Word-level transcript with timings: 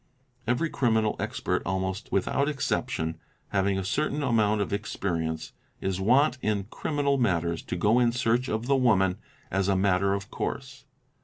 Every 0.47 0.71
criminal 0.71 1.15
expert 1.19 1.61
almost 1.63 2.11
without 2.11 2.49
exception, 2.49 3.19
having 3.49 3.77
a 3.77 3.83
certain 3.85 4.23
amount 4.23 4.59
of 4.59 4.73
experience, 4.73 5.53
is 5.79 6.01
wont 6.01 6.39
in 6.41 6.63
criminal 6.71 7.19
matters 7.19 7.61
to 7.65 7.75
go 7.75 7.99
in 7.99 8.11
search 8.11 8.49
of 8.49 8.65
the 8.65 8.75
woman 8.75 9.17
as 9.51 9.67
a 9.67 9.75
matter 9.75 10.15
of 10.15 10.31
course. 10.31 10.85